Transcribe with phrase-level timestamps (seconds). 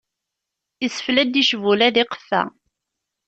[0.85, 2.41] Isfel-d icbula d iqeffa.